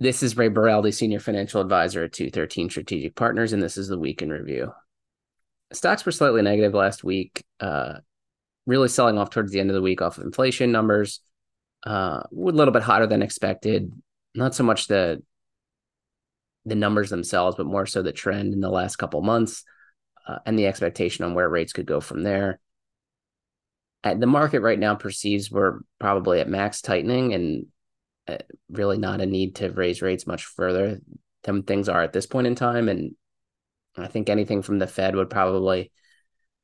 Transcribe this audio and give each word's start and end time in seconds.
This 0.00 0.24
is 0.24 0.36
Ray 0.36 0.48
Baraldi, 0.48 0.92
Senior 0.92 1.20
Financial 1.20 1.60
Advisor 1.60 2.04
at 2.04 2.12
213 2.12 2.68
Strategic 2.68 3.14
Partners, 3.14 3.52
and 3.52 3.62
this 3.62 3.76
is 3.76 3.86
the 3.86 3.98
Week 3.98 4.22
in 4.22 4.30
Review. 4.30 4.72
Stocks 5.72 6.04
were 6.04 6.12
slightly 6.12 6.42
negative 6.42 6.74
last 6.74 7.04
week, 7.04 7.44
uh, 7.60 7.94
really 8.66 8.88
selling 8.88 9.18
off 9.18 9.30
towards 9.30 9.52
the 9.52 9.60
end 9.60 9.70
of 9.70 9.74
the 9.74 9.82
week 9.82 10.02
off 10.02 10.18
of 10.18 10.24
inflation 10.24 10.72
numbers, 10.72 11.20
uh, 11.86 12.22
a 12.24 12.28
little 12.32 12.72
bit 12.72 12.82
hotter 12.82 13.06
than 13.06 13.22
expected. 13.22 13.92
Not 14.34 14.54
so 14.54 14.64
much 14.64 14.88
the 14.88 15.22
the 16.66 16.74
numbers 16.74 17.10
themselves, 17.10 17.56
but 17.56 17.66
more 17.66 17.86
so 17.86 18.02
the 18.02 18.10
trend 18.10 18.54
in 18.54 18.60
the 18.60 18.70
last 18.70 18.96
couple 18.96 19.20
months 19.20 19.64
uh, 20.26 20.38
and 20.46 20.58
the 20.58 20.66
expectation 20.66 21.24
on 21.24 21.34
where 21.34 21.48
rates 21.48 21.74
could 21.74 21.86
go 21.86 22.00
from 22.00 22.22
there. 22.22 22.58
At 24.02 24.18
the 24.18 24.26
market 24.26 24.60
right 24.60 24.78
now 24.78 24.94
perceives 24.94 25.50
we're 25.50 25.80
probably 26.00 26.40
at 26.40 26.48
max 26.48 26.80
tightening 26.80 27.34
and 27.34 27.66
uh, 27.66 27.66
really 28.70 28.98
not 28.98 29.20
a 29.20 29.26
need 29.26 29.56
to 29.56 29.70
raise 29.70 30.02
rates 30.02 30.26
much 30.26 30.44
further 30.46 31.00
than 31.42 31.62
things 31.62 31.88
are 31.88 32.02
at 32.02 32.12
this 32.12 32.26
point 32.26 32.46
in 32.46 32.54
time. 32.54 32.88
And 32.88 33.14
I 33.96 34.08
think 34.08 34.28
anything 34.28 34.62
from 34.62 34.78
the 34.78 34.86
Fed 34.86 35.14
would 35.14 35.30
probably 35.30 35.92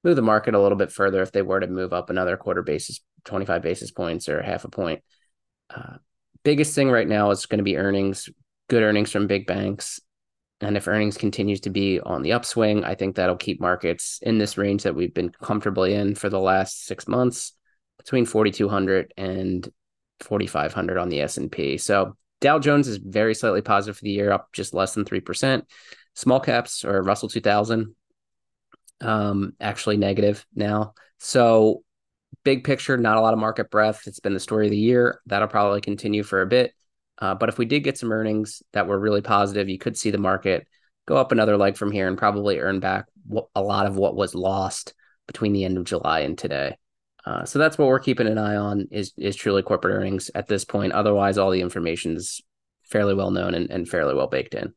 move 0.03 0.17
the 0.17 0.23
market 0.23 0.55
a 0.55 0.61
little 0.61 0.79
bit 0.79 0.91
further 0.91 1.23
if 1.23 1.33
they 1.33 1.43
were 1.43 1.61
to 1.61 1.67
move 1.67 1.93
up 1.93 2.11
another 2.11 2.37
quarter 2.37 2.63
basis, 2.63 3.01
25 3.25 3.63
basis 3.63 3.91
points 3.91 4.29
or 4.29 4.43
half 4.43 4.65
a 4.65 4.69
point. 4.69 5.03
Uh, 5.69 5.97
biggest 6.43 6.75
thing 6.75 6.91
right 6.91 7.09
now 7.09 7.31
is 7.31 7.47
going 7.47 7.59
to 7.59 7.65
be 7.65 7.77
earnings, 7.77 8.29
good 8.69 8.83
earnings 8.83 9.13
from 9.13 9.27
big 9.27 9.47
banks. 9.47 10.01
And 10.63 10.77
if 10.77 10.89
earnings 10.89 11.17
continues 11.17 11.61
to 11.61 11.71
be 11.71 12.01
on 12.01 12.23
the 12.23 12.33
upswing, 12.33 12.85
I 12.85 12.95
think 12.95 13.17
that'll 13.17 13.37
keep 13.37 13.61
markets 13.61 14.19
in 14.23 14.39
this 14.39 14.59
range 14.59 14.83
that 14.83 14.95
we've 14.95 15.15
been 15.15 15.31
comfortably 15.31 15.95
in 15.95 16.15
for 16.15 16.29
the 16.29 16.41
last 16.41 16.85
six 16.85 17.09
months, 17.09 17.53
between 17.99 18.27
4,200 18.27 19.15
and 19.17 19.67
4,500 20.21 20.99
on 20.99 21.09
the 21.09 21.21
S&P. 21.23 21.79
So 21.79 22.17
Dow 22.41 22.59
Jones 22.59 22.89
is 22.89 22.99
very 22.99 23.35
slightly 23.35 23.63
positive 23.63 23.97
for 23.97 24.05
the 24.05 24.11
year, 24.11 24.33
up 24.33 24.49
just 24.53 24.75
less 24.75 24.95
than 24.95 25.05
3%. 25.05 25.63
Small 26.15 26.41
caps 26.41 26.85
or 26.85 27.03
Russell 27.03 27.29
2000, 27.29 27.95
um, 29.01 29.53
actually 29.61 29.97
negative 29.97 30.45
now. 30.55 30.95
So 31.19 31.83
big 32.45 32.65
picture, 32.65 32.97
not 32.97 33.17
a 33.17 33.21
lot 33.21 33.33
of 33.33 33.39
market 33.39 33.71
breadth. 33.71 34.07
It's 34.07 34.21
been 34.21 34.35
the 34.35 34.41
story 34.41 34.67
of 34.67 34.71
the 34.71 34.77
year. 34.77 35.21
That'll 35.27 35.49
probably 35.49 35.81
continue 35.81 36.23
for 36.23 36.43
a 36.43 36.47
bit. 36.47 36.75
Uh, 37.19 37.35
but 37.35 37.49
if 37.49 37.59
we 37.59 37.67
did 37.67 37.81
get 37.81 37.99
some 37.99 38.13
earnings 38.13 38.63
that 38.73 38.87
were 38.87 38.99
really 38.99 39.21
positive, 39.21 39.69
you 39.69 39.79
could 39.79 39.97
see 39.97 40.11
the 40.11 40.19
market 40.19 40.67
go 41.07 41.17
up 41.17 41.33
another 41.33 41.57
leg 41.57 41.77
from 41.77 41.91
here 41.91 42.09
and 42.09 42.17
probably 42.17 42.59
earn 42.59 42.81
back 42.81 43.07
a 43.55 43.63
lot 43.63 43.87
of 43.87 43.97
what 43.97 44.17
was 44.17 44.35
lost 44.35 44.95
between 45.27 45.53
the 45.53 45.65
end 45.65 45.77
of 45.77 45.85
July 45.85 46.21
and 46.21 46.39
today. 46.39 46.77
Uh, 47.31 47.45
so 47.45 47.61
that's 47.61 47.79
what 47.79 47.87
we're 47.87 48.01
keeping 48.01 48.27
an 48.27 48.39
eye 48.39 48.57
on 48.57 48.89
is 48.91 49.13
is 49.17 49.37
truly 49.37 49.63
corporate 49.63 49.95
earnings 49.95 50.33
at 50.35 50.49
this 50.49 50.65
point. 50.65 50.93
Otherwise, 50.93 51.39
all 51.39 51.53
the 51.53 51.61
information 51.61 52.17
is 52.17 52.43
fairly 52.83 53.15
well 53.15 53.31
known 53.31 53.55
and, 53.55 53.71
and 53.71 53.89
fairly 53.89 54.15
well 54.15 54.27
baked 54.27 54.53
in. 54.53 54.75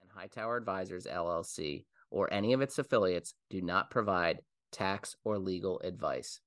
And 0.00 0.10
Hightower 0.14 0.56
Advisors 0.56 1.06
LLC 1.06 1.84
or 2.10 2.32
any 2.32 2.54
of 2.54 2.62
its 2.62 2.78
affiliates 2.78 3.34
do 3.50 3.60
not 3.60 3.90
provide 3.90 4.40
tax 4.70 5.14
or 5.22 5.38
legal 5.38 5.80
advice. 5.80 6.40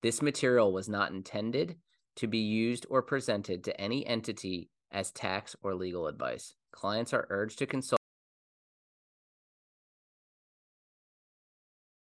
This 0.00 0.22
material 0.22 0.72
was 0.72 0.88
not 0.88 1.10
intended 1.10 1.78
to 2.14 2.28
be 2.28 2.38
used 2.38 2.86
or 2.88 3.02
presented 3.02 3.64
to 3.64 3.80
any 3.80 4.06
entity 4.06 4.70
as 4.92 5.10
tax 5.10 5.56
or 5.64 5.74
legal 5.74 6.06
advice. 6.06 6.54
Clients 6.70 7.12
are 7.12 7.26
urged 7.28 7.58
to 7.58 7.66
consult 7.66 7.97